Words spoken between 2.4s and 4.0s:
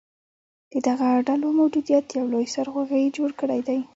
سرخوږې جوړ کړیدی